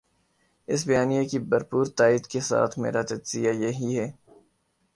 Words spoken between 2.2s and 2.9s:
کے ساتھ